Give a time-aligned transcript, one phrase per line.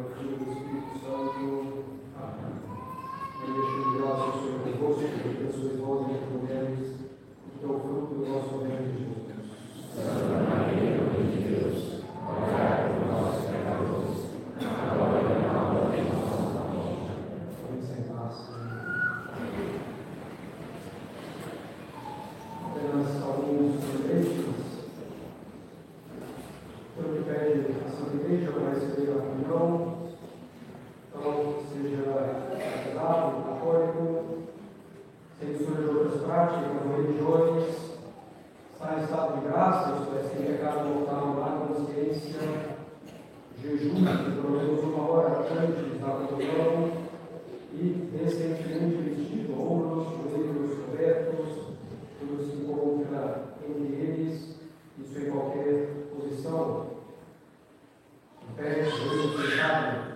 [0.00, 0.39] Thank you.
[35.66, 37.64] De outras práticas ou religiões,
[38.72, 42.40] está em estado de graça, isto é, sem pecado mortal na consciência,
[43.62, 46.90] jejum, pelo menos uma hora antes da comunhão,
[47.72, 51.48] e recentemente vestido, ombros, joelhos cobertos,
[52.18, 54.56] tudo se encontra entre eles,
[54.98, 56.86] isso em qualquer posição,
[58.48, 60.10] em pé, joelho fechado.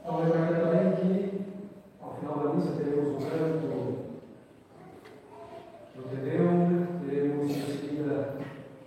[0.00, 1.40] Então, lembrando também que,
[2.02, 3.68] ao final da missa, teremos o canto
[5.94, 8.38] do Tedeum, teremos em seguida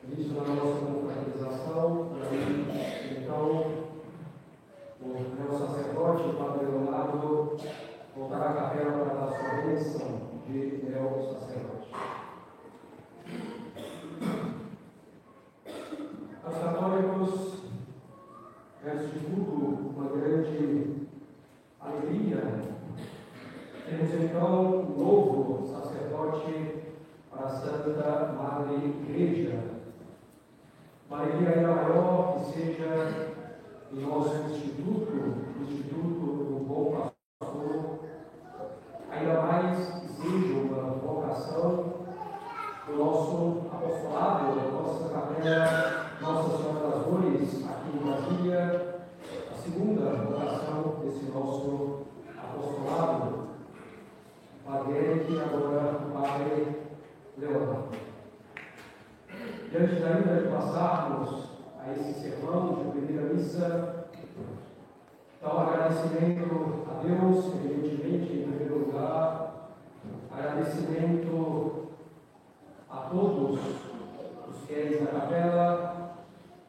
[0.03, 3.81] início da nossa confraternização, e então
[5.03, 7.57] o meu sacerdote, o Padre Leonardo,
[8.15, 11.91] voltará à capela para dar sua bênção de meu sacerdote.
[16.43, 17.63] Aos católicos,
[18.85, 21.07] antes de tudo, uma grande
[21.79, 22.61] alegria.
[23.89, 26.83] Temos então um novo sacerdote
[27.31, 29.63] para a Santa Madre Igreja.
[31.09, 33.40] Uma alegria ainda maior que seja
[33.93, 35.11] em nosso instituto,
[35.59, 37.99] Instituto do Bom Pastor,
[39.09, 39.77] ainda mais
[40.15, 41.93] seja uma vocação
[42.87, 49.01] do nosso apostolado, da nossa capela Nossa Senhora das Dores, aqui em Brasília,
[49.51, 52.05] a segunda vocação desse nosso
[52.37, 53.47] apostolado,
[54.65, 56.77] Padre Eric, agora o Padre
[57.37, 57.91] Leonardo.
[59.69, 64.05] Diante ainda de passarmos a esse sermão de primeira missa,
[65.37, 69.71] então agradecimento a Deus, evidentemente, em primeiro lugar,
[70.31, 71.87] agradecimento
[72.89, 73.59] a todos
[74.49, 76.15] os fiéis da capela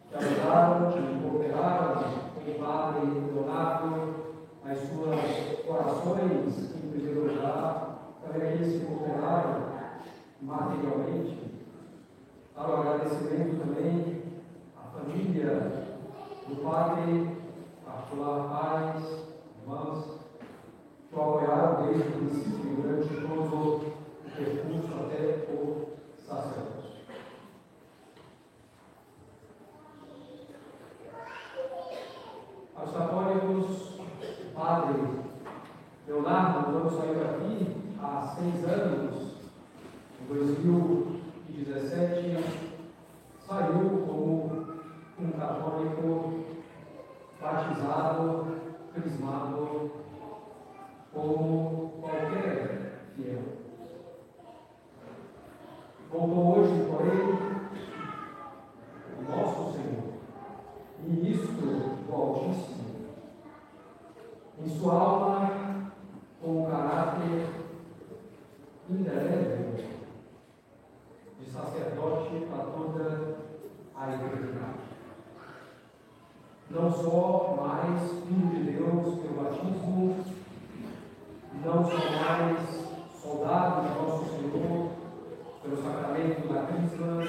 [0.09, 2.03] que ajudaram, que cooperaram
[2.35, 4.15] com o Padre Leonardo
[4.65, 5.21] nas suas
[6.23, 9.73] orações, em primeiro lugar, aqueles que cooperaram
[10.41, 11.53] materialmente.
[12.55, 14.23] Dar o agradecimento também
[14.77, 15.85] à família
[16.47, 17.39] do Padre,
[17.85, 19.25] particular pais,
[19.61, 20.05] irmãs,
[21.09, 27.07] que o apoiaram desde o princípio, durante todo o percurso até o sacerdote.
[32.77, 35.23] Aos católicos, o Padre
[36.83, 39.37] Leonardo, vamos sair daqui há seis anos,
[40.21, 42.37] em 2017,
[43.47, 44.67] saiu como
[45.19, 46.45] um católico
[47.41, 48.47] batizado,
[48.93, 49.91] crismado,
[51.13, 53.43] como qualquer fiel.
[56.11, 57.23] Voltou hoje, porém,
[59.19, 60.11] o nosso Senhor,
[60.99, 61.71] ministro
[62.07, 62.83] do Altíssimo,
[64.59, 65.62] em sua alma
[66.43, 67.47] com um caráter
[68.91, 69.77] indelével
[71.39, 73.37] de sacerdote para toda
[73.97, 74.83] a eternidade.
[76.69, 80.17] Não só mais filho de Deus pelo batismo,
[81.65, 82.93] não só mais
[83.23, 84.91] soldado de nosso Senhor
[85.63, 87.23] pelo sacramento da crisma,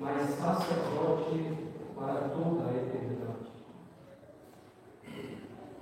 [0.00, 1.58] mas sacerdote
[1.94, 3.41] para toda a eternidade.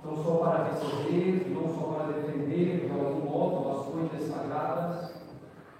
[0.03, 5.13] Não só para receber, não só para defender de algum modo as coisas sagradas,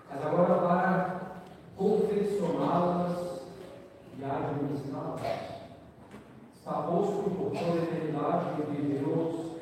[0.10, 1.22] mas agora para
[1.76, 3.42] confessioná-las
[4.18, 5.22] e administrá-las.
[6.54, 9.58] Está posto por toda a eternidade de Deus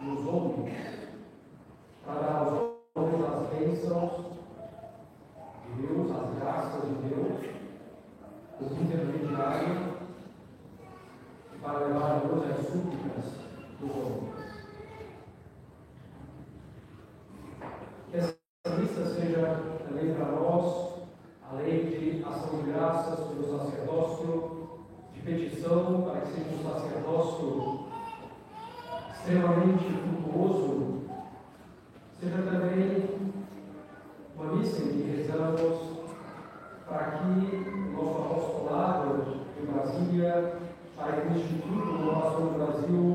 [0.00, 1.08] nos homens,
[2.06, 2.52] para dar aos
[2.94, 4.12] homens as bênçãos
[5.66, 7.40] de Deus, as graças de Deus,
[8.60, 9.94] o intermediário,
[11.54, 13.44] e para levar a Deus as súplicas
[13.80, 14.34] dos homens.
[18.10, 18.36] Que essa
[18.78, 20.94] missa seja também para nós,
[21.50, 24.68] além de ação de graças pelo sacerdócio,
[25.12, 27.84] de petição para que seja um sacerdócio
[29.12, 31.02] extremamente frutuoso,
[32.20, 33.08] seja também
[34.36, 35.78] uma missa em que rezamos
[36.86, 39.06] para que o nosso apostolado
[39.60, 40.58] em Brasília,
[40.96, 43.14] para que o Instituto do Nosso Brasil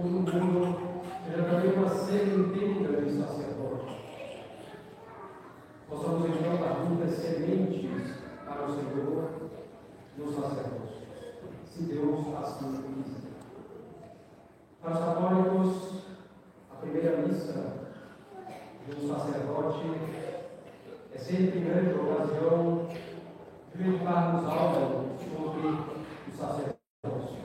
[6.89, 8.13] vidas sementes
[8.45, 9.29] para o Senhor
[10.17, 11.01] no sacerdócio,
[11.65, 13.29] se Deus assim quiser.
[14.81, 16.03] Para os católicos,
[16.71, 17.73] a primeira missa
[18.87, 19.91] de um sacerdote
[21.13, 22.87] é sempre grande ocasião
[23.73, 27.37] de meditarmos algo sobre o sacerdócio.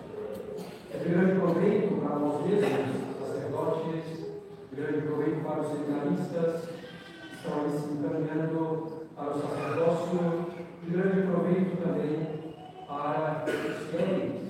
[0.92, 4.26] É de grande proveito para nós mesmos, sacerdotes,
[4.70, 10.46] de grande proveito para os seminaristas que estão ali se encaminhando para o sacerdócio,
[10.82, 12.54] de grande proveito também
[12.86, 14.42] para os fiéis,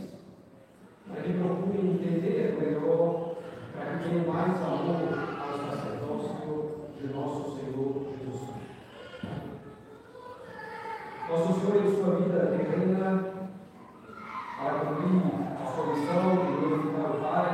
[1.06, 3.36] para que procurem entender melhor,
[3.72, 5.00] para que tenham mais amor
[5.38, 8.54] ao sacerdócio de nosso Senhor Jesus Cristo.
[11.28, 13.10] Nosso Senhor em sua vida terrena,
[14.58, 15.16] para cumprir
[15.60, 17.50] a sua missão de glorificar o Pai,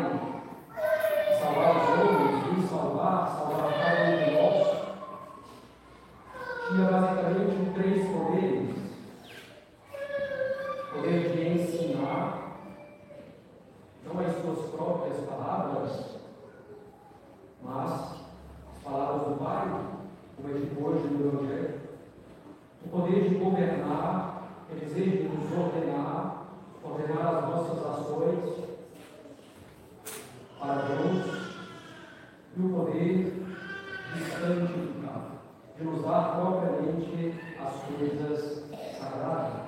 [1.41, 4.81] salvar os homens, nos salvar, salvar cada um de nós,
[6.69, 8.71] tinha basicamente três poderes.
[10.93, 12.23] Poder de ensinar,
[14.05, 15.93] não as suas próprias palavras,
[17.63, 19.67] mas as palavras do Pai,
[20.37, 21.81] como é dito hoje no Evangelho.
[22.85, 26.47] O poder de governar, de nos ordenar,
[26.82, 28.65] ordenar as nossas ações
[30.59, 31.41] para Deus,
[32.56, 33.44] e o poder
[34.12, 35.31] de santificar,
[35.79, 38.65] de nos dar propriamente as coisas
[38.99, 39.61] sagradas.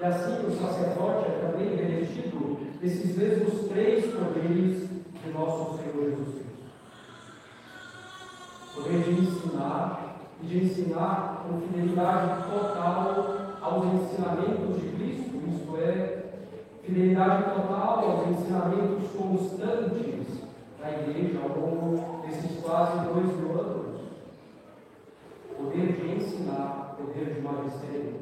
[0.00, 6.34] E assim o sacerdote é também revestido desses mesmos três poderes de nosso Senhor Jesus
[6.36, 6.68] Cristo.
[8.74, 10.07] Poder de ensinar,
[10.42, 16.24] e de ensinar com fidelidade total aos ensinamentos de Cristo, isto é,
[16.82, 20.38] fidelidade total aos ensinamentos constantes
[20.80, 23.98] da igreja ao longo desses quase dois mil anos.
[25.56, 28.14] Poder de ensinar, poder de magistério,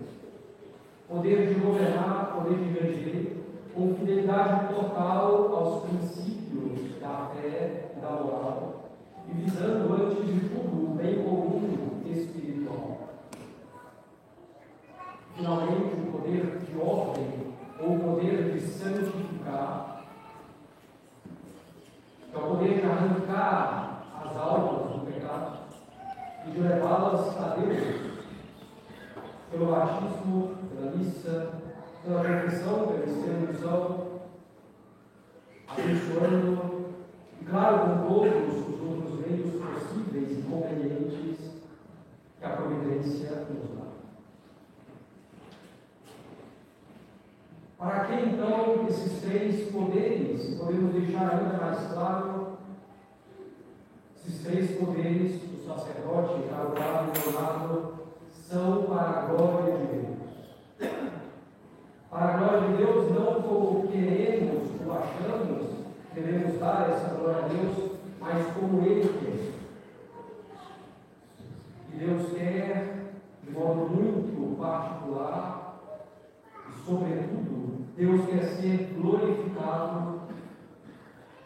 [1.06, 3.36] poder de governar, poder de reger,
[3.74, 8.90] com fidelidade total aos princípios da fé e da moral,
[9.28, 13.08] e visando antes de tudo o bem comum espiritual.
[15.36, 20.04] Finalmente, o poder de ordem, ou o poder de santificar,
[22.32, 25.58] é o poder de arrancar as almas do pecado
[26.46, 28.16] e de levá-las a Deus,
[29.50, 31.52] pelo batismo, pela missa,
[32.02, 34.20] pela confissão, pela extremaunção,
[35.68, 36.86] abençoando,
[37.40, 41.55] e claro, com todos os outros meios possíveis e convenientes
[42.46, 43.86] que a providência nos dá.
[47.78, 52.58] Para que então esses três poderes, podemos deixar ainda mais claro,
[54.16, 57.94] esses três poderes do sacerdote, caro Padre Leonardo,
[58.30, 60.96] são para a glória de Deus.
[62.10, 65.66] Para a glória de Deus, não como queremos ou achamos,
[66.14, 67.90] devemos dar essa glória a Deus,
[68.20, 69.56] mas como Ele quer.
[71.96, 75.80] E Deus quer, de modo muito particular,
[76.68, 80.20] e sobretudo, Deus quer ser glorificado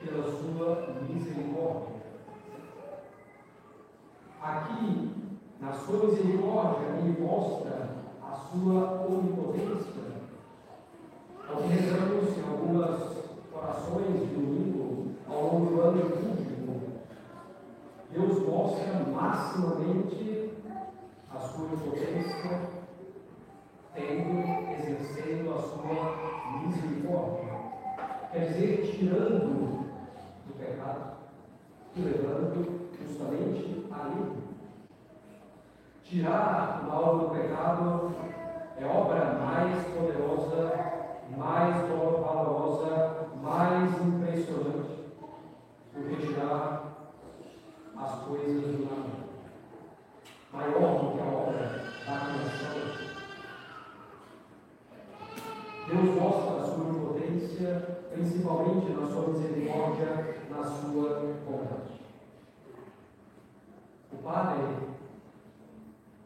[0.04, 0.76] pela sua
[1.30, 2.00] misericórdia.
[4.42, 5.10] Aqui,
[5.60, 7.90] na sua misericórdia, Ele mostra
[8.22, 10.00] a sua onipotência.
[11.48, 16.50] Ao que rezamos em algumas orações de domingo, ao longo do ano litúrgico,
[18.12, 20.52] Deus mostra maximamente
[21.32, 22.60] a sua onipotência,
[23.94, 24.40] tendo,
[24.72, 27.50] exercendo a sua misericórdia.
[28.32, 29.79] Quer dizer, tirando do
[30.70, 31.12] pecado
[31.96, 34.10] e levando justamente a.
[36.04, 38.12] Tirar o mal do pecado
[38.76, 40.72] é obra mais poderosa,
[41.36, 45.04] mais valorosa, mais impressionante
[45.94, 46.82] do que tirar
[47.96, 49.20] as coisas do nada.
[50.52, 51.58] Maior do que a obra
[52.06, 53.10] da criação.
[55.86, 62.00] Deus mostra a sua onipotência, principalmente na sua misericórdia, na sua bondade.
[64.12, 64.62] O Padre,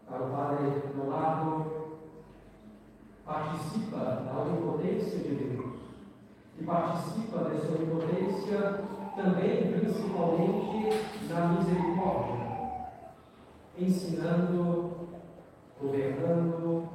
[0.09, 1.85] o Padre Leonardo,
[3.25, 5.75] participa da onipotência de Deus
[6.59, 8.85] e participa dessa onipotência
[9.17, 12.45] também, principalmente, na misericórdia,
[13.79, 15.09] ensinando,
[15.81, 16.88] governando,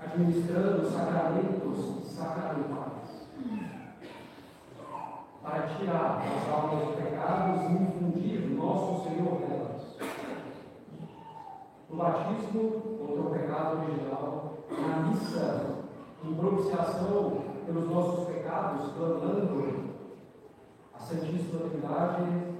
[0.00, 2.93] administrando sacramentos sacramentais,
[5.44, 9.98] para tirar as almas dos pecados e infundir nosso Senhor nelas.
[11.90, 15.84] no batismo contra o pecado original, na missa,
[16.24, 19.84] em propiciação pelos nossos pecados, clamando
[20.94, 22.54] a Santíssima Trindade,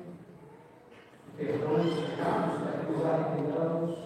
[1.36, 3.98] perdão dos pecados, para que nos arrependamos,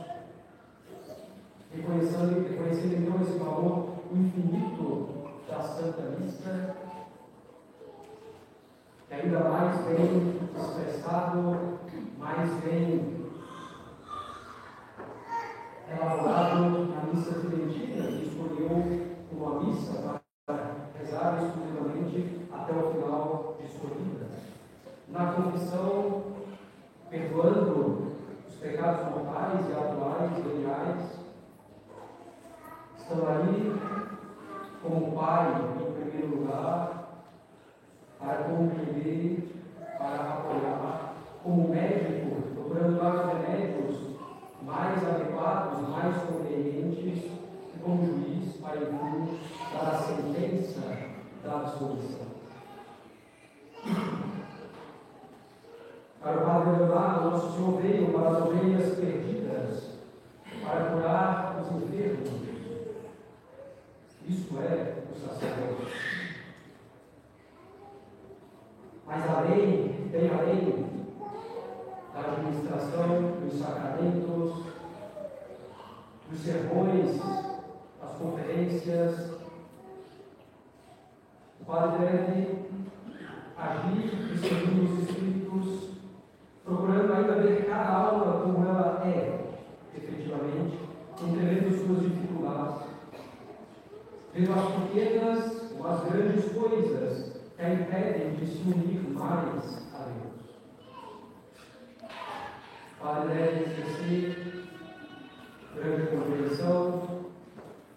[1.75, 5.18] reconhecendo, reconhecendo então esse valor infinito
[5.49, 6.77] da Santa Missa,
[9.09, 11.79] que ainda mais bem expressado,
[12.19, 13.27] mais bem
[15.91, 23.69] elaborado na missa tridentina, que escolheu uma missa para rezar exclusivamente até o final de
[23.69, 24.27] sua vida.
[25.09, 26.25] Na confissão,
[27.09, 28.13] perdoando
[28.47, 31.19] os pecados mortais e atuais, veniais,
[32.99, 33.88] estão ali
[34.89, 37.09] como Pai, em primeiro lugar,
[38.19, 39.55] para compreender,
[39.99, 44.17] para apoiar, como médico, procurando dar os remédios
[44.63, 47.25] mais adequados, mais convenientes,
[47.75, 50.81] e como juiz, para dar a sentença
[51.45, 52.29] da absolvição.
[56.21, 59.91] Para o Padre Leonardo, nosso Senhor veio para as ovelhas perdidas,
[60.63, 62.48] para curar os enfermos.
[64.29, 65.91] Isso é o sacerdote.
[69.07, 70.87] Mas além, bem além
[72.13, 74.65] da administração dos sacramentos,
[76.31, 77.19] dos sermões,
[78.03, 79.31] das conferências,
[81.63, 82.69] o Padre deve
[83.57, 85.91] agir e os Espíritos,
[86.67, 89.55] procurando ainda ver cada alma como ela é,
[89.97, 90.79] efetivamente,
[91.19, 92.88] entendendo suas dificuldades,
[94.39, 100.05] vendo as pequenas ou as grandes coisas que a impedem de se unir mais a
[100.05, 100.39] Deus.
[103.01, 104.69] Padre deve exercer
[105.75, 107.09] grande compreensão,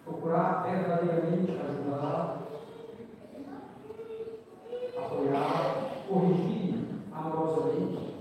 [0.04, 2.42] procurar verdadeiramente ajudar,
[4.96, 6.74] apoiar, corrigir
[7.12, 8.16] amorosamente.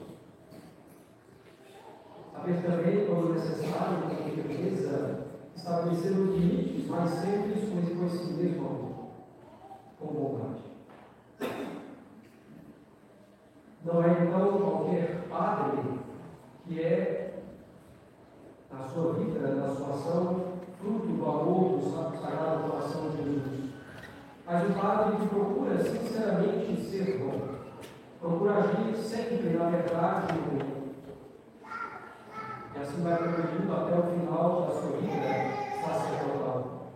[2.33, 7.40] Saber também, quando necessário, com firmeza, estabelecer os limites, mas sempre
[8.15, 9.09] esse mesmo amor,
[9.99, 10.61] com bondade.
[13.83, 15.99] Não é então qualquer padre
[16.65, 17.43] que é,
[18.71, 23.71] na sua vida, na sua ação, fruto do amor do Sagrado Coração de Jesus.
[24.45, 27.55] Mas o padre procura sinceramente ser bom,
[28.19, 30.81] procura agir sempre na verdade e no
[32.75, 35.51] E assim vai progredindo até o final da sua vida
[35.85, 36.87] sacerdotal.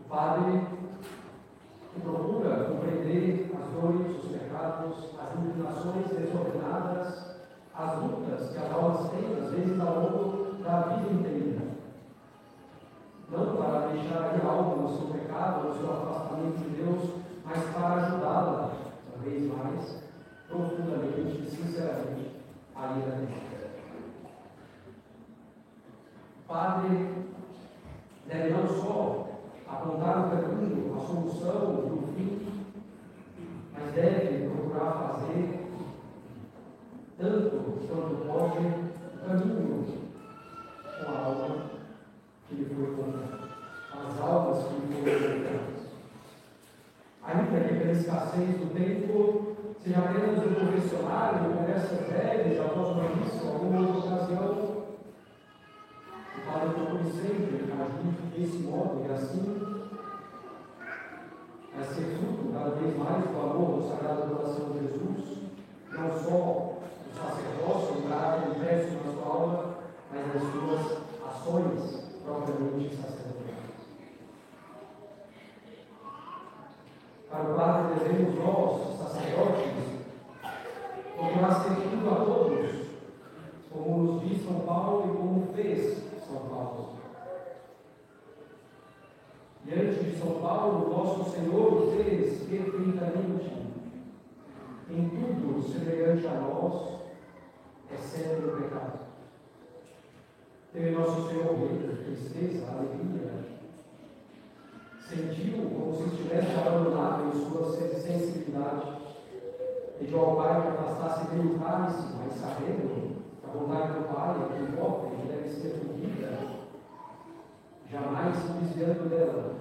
[0.00, 0.66] O padre
[1.94, 7.32] que procura compreender as dores, os pecados, as inclinações desordenadas,
[7.74, 11.62] as lutas que as almas têm, às vezes ao longo da vida inteira.
[13.30, 17.10] Não para deixar ali algo no seu pecado, no seu afastamento de Deus,
[17.44, 18.72] mas para ajudá-la,
[19.10, 20.02] cada vez mais,
[20.48, 22.30] profundamente e sinceramente,
[22.76, 23.42] a ir a Deus.
[26.44, 27.08] O Padre
[28.26, 29.28] deve não só
[29.66, 32.46] apontar o caminho, a solução o fim,
[33.72, 35.68] mas deve procurar fazer,
[37.18, 37.50] tanto
[37.88, 39.84] quanto pode, o caminho
[40.84, 41.56] com a alma
[42.48, 43.48] que lhe foi contada,
[43.92, 45.82] as almas que lhe foram contadas.
[47.24, 53.48] Ainda que pela escassez do tempo, seja apenas um confessionário, conversas breves após uma missa,
[53.48, 54.61] alguma outra ocasião,
[58.32, 59.62] desse modo e assim
[61.78, 65.38] é ser fruto cada vez mais do amor do Sagrado Coração de Jesus,
[65.90, 69.74] não só do sacerdócio, do caráter impresso na sua alma,
[70.10, 73.32] mas das suas ações propriamente sacerdotais.
[77.30, 79.72] Para o Padre devemos nós, sacerdotes,
[81.16, 82.70] procurar ser tudo a todos,
[83.70, 86.92] como nos diz São Paulo e como fez São Paulo.
[89.64, 93.52] Diante de São Paulo, nosso Senhor fez perfeitamente
[94.90, 96.98] em tudo semelhante a nós,
[97.94, 98.98] exceto o pecado.
[100.72, 103.32] Teve nosso Senhor medo, tristeza, alegria.
[105.00, 105.70] Sentiu
[106.32, 109.02] como se estivesse abandonado em sua sensibilidade.
[109.98, 115.08] Pediu ao Pai que o cálice, mas sabendo que a vontade do Pai que importa
[115.14, 116.38] e deve ser cumprida,
[117.90, 119.52] jamais se desviando dela.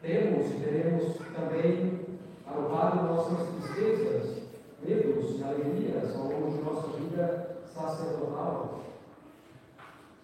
[0.00, 2.06] Temos e teremos também,
[2.44, 4.42] para o lado de nossas tristezas,
[4.82, 8.80] medos e alegrias ao longo de nossa vida sacerdotal.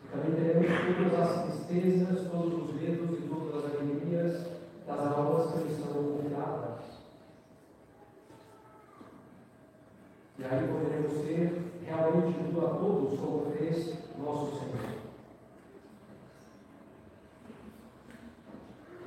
[0.04, 3.19] E também teremos todas as tristezas, todos os medos
[4.10, 6.80] das almas que são confiadas.
[10.38, 15.00] E aí poderemos ser realmente tudo a todos, como fez nosso Senhor.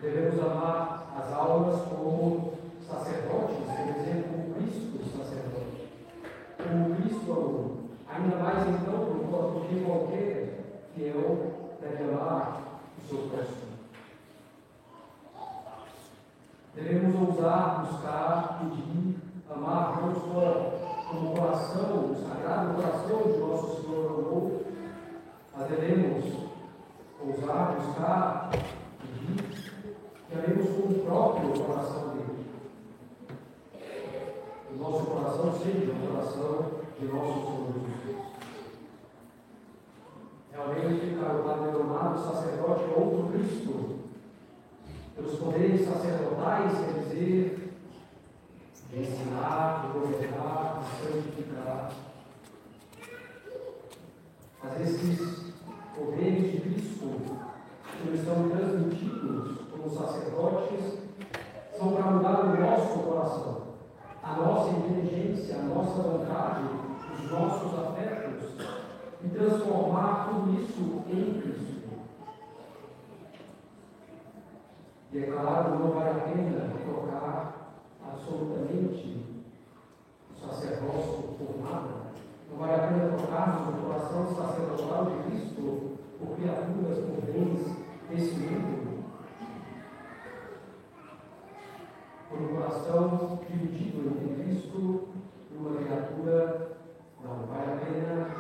[0.02, 2.54] Devemos amar as almas como
[2.88, 5.88] sacerdotes, quer dizer, como Cristo sacerdote.
[6.58, 7.78] Como Cristo amou.
[8.08, 10.60] Ainda mais então, porque qualquer
[10.94, 13.63] fiel deve amar o seu próximo.
[16.76, 19.16] Devemos ousar, buscar, pedir,
[19.48, 20.74] amar não só
[21.08, 24.64] como o coração, o sagrado coração de nosso Senhor amou,
[25.56, 26.34] mas devemos
[27.22, 28.50] ousar, buscar,
[29.00, 29.72] pedir,
[30.28, 32.46] que amemos com o próprio coração dele.
[34.72, 38.24] O nosso coração seja o coração de nosso Senhor Jesus.
[40.52, 44.03] Realmente, caro Padre Leonardo, sacerdote é outro Cristo
[45.16, 47.74] pelos poderes sacerdotais, quer dizer,
[48.90, 51.92] de ensinar, de governar, de santificar.
[54.64, 55.54] Mas esses
[55.96, 57.22] poderes de Cristo,
[57.92, 61.00] que nos são transmitidos como sacerdotes,
[61.78, 63.62] são para mudar o nosso coração,
[64.24, 66.64] a nossa inteligência, a nossa vontade,
[67.14, 68.52] os nossos afetos,
[69.24, 71.83] e transformar tudo isso em Cristo.
[75.14, 79.24] E é claro, não vale a pena trocar absolutamente
[80.32, 82.14] o sacerdócio por nada.
[82.50, 87.78] Não vale a pena trocarmos o coração sacerdotal de Cristo por criaturas, por bens
[88.10, 89.04] desse mundo.
[92.28, 95.10] Por um coração dividido entre Cristo
[95.52, 96.78] e uma criatura.
[97.24, 98.36] Não vale a pena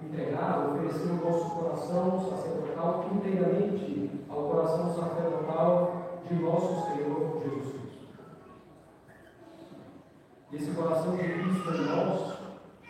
[0.00, 8.02] entregar, oferecer o nosso coração sacerdotal inteiramente ao coração sacerdotal de nosso Senhor Jesus Cristo.
[10.52, 12.38] Esse coração de Cristo em nós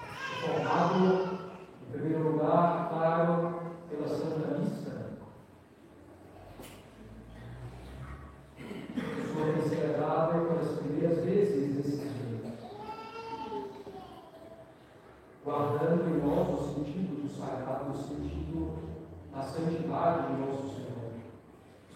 [0.00, 1.38] é formado,
[1.82, 5.12] em primeiro lugar, claro, pela Santa Missa.
[8.56, 12.52] Que sua tem celebrada pelas primeiras vezes nesses dias.
[15.44, 18.92] Guardando em nós o sentido do sagrado, o sentido
[19.32, 20.92] da santidade de nosso Senhor.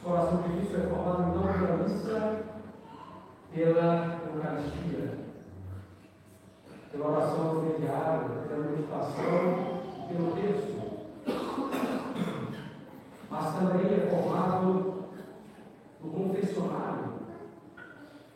[0.01, 2.45] O coração de Cristo é formado então pela missa,
[3.53, 5.19] pela Eucaristia,
[6.93, 9.43] pela oração dominical, pela meditação
[9.99, 10.77] e pelo texto.
[13.29, 15.05] Mas também é formado
[16.03, 17.13] no confessionário,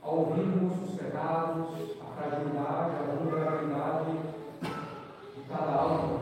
[0.03, 1.68] ao ouvirmos os pecados,
[2.00, 4.18] a fragilidade, a vulnerabilidade
[5.35, 6.20] de cada alma.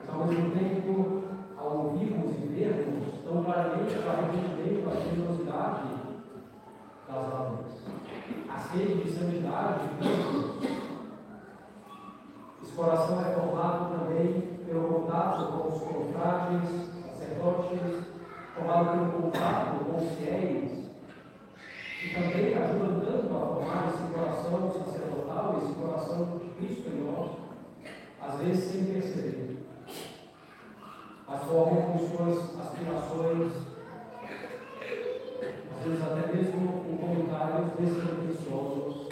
[0.00, 1.22] Mas ao mesmo tempo,
[1.56, 5.88] ao ouvirmos e vermos tão claramente aparentemente a generosidade
[7.06, 7.66] das almas,
[8.48, 10.58] a sede de santidade de Cristo.
[12.62, 18.07] Esse coração é formado também pelo contato com os confrades, sacerdotes,
[18.58, 20.90] pelo contato com os fiéis,
[22.04, 27.30] e também ajuda tanto a formar esse coração sacerdotal, esse coração de Cristo em nós,
[28.20, 29.58] às vezes sem perceber
[31.28, 33.52] as formam com suas aspirações,
[35.76, 39.08] às vezes até mesmo com comentários despretensiosos.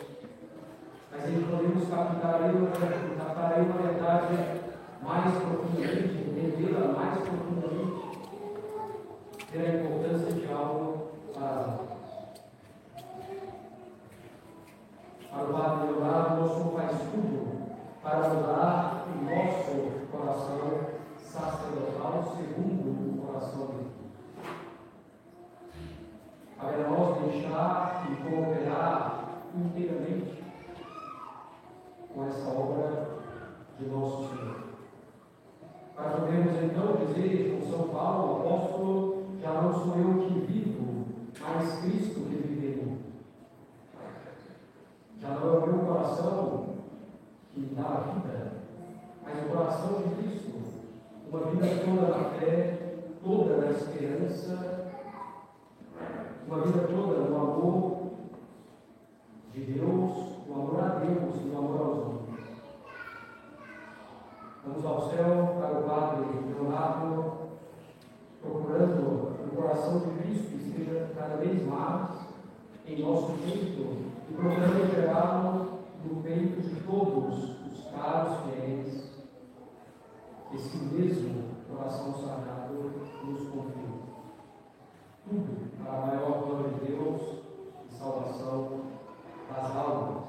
[1.12, 2.40] Mas aí podemos captar
[3.18, 4.60] captar aí uma verdade
[5.02, 8.05] mais profundamente, entendê-la mais profundamente,
[9.56, 11.78] ter a importância de algo para,
[15.30, 17.56] para o Padre Leonardo, nosso faz tudo
[18.02, 20.80] para mudar o nosso coração
[21.16, 23.90] sacerdotal segundo o coração dele.
[26.60, 30.44] Cabe a nós deixar e cooperar inteiramente
[32.14, 33.08] com essa obra
[33.78, 34.66] de nosso Senhor.
[35.94, 39.15] Para podermos então dizer com São Paulo, apóstolo,
[39.46, 41.06] já não sou eu que vivo,
[41.40, 42.98] mas Cristo que vive em mim.
[45.20, 46.74] Já não é o meu coração
[47.54, 48.52] que dá a vida,
[49.22, 50.56] mas o coração de Cristo
[51.30, 54.90] uma vida toda na fé, toda na esperança,
[56.48, 58.10] uma vida toda no amor
[59.52, 62.48] de Deus, no amor a Deus e no amor aos homens.
[64.64, 67.45] Vamos ao céu para o Padre Leonardo,
[69.56, 72.10] coração de Cristo esteja cada vez mais
[72.86, 79.10] em nosso peito e procurando gerá-lo no peito de todos os caros fiéis,
[80.54, 82.92] esse mesmo coração sagrado
[83.24, 83.86] nos confia.
[85.24, 87.22] Tudo para a maior glória de Deus
[87.88, 88.82] e salvação
[89.50, 90.28] das almas,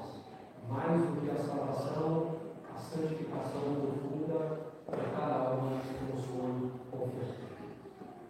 [0.68, 2.36] mais do que a salvação,
[2.74, 7.47] a santificação profunda para cada alma que nos foi ofertada.